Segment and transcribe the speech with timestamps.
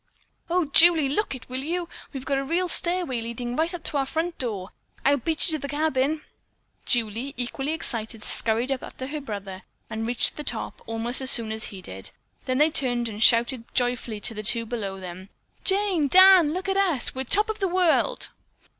[0.49, 1.87] "Oh, Julie, look it, will you!
[2.11, 4.69] We've got a real stairway leading right up to our front door.
[5.05, 6.21] I'll beat you to the cabin."
[6.87, 9.61] Julie, equally excited, scurried up after her brother
[9.91, 12.09] and reached the top almost as soon as he did.
[12.45, 15.29] Then they turned and shouted joyfully to the two below them:
[15.63, 16.07] "Jane!
[16.07, 16.51] Dan!
[16.51, 17.13] Look at us!
[17.13, 18.29] We're top of the world."